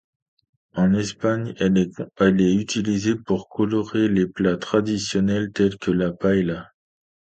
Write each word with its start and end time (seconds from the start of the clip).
En 0.73 0.95
Espagne, 0.95 1.53
elle 1.59 1.77
est 1.77 2.55
utilisée 2.59 3.13
pour 3.17 3.49
colorer 3.49 4.07
les 4.07 4.25
plats 4.25 4.57
traditionnels 4.57 5.51
tel 5.51 5.77
que 5.77 5.91
la 5.91 6.11
paëlla. 6.11 6.71